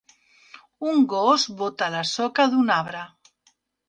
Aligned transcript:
Un 0.91 1.03
gos 1.11 1.45
bota 1.59 1.89
la 1.97 2.01
soca 2.13 2.47
d'un 2.55 2.73
arbre. 2.77 3.03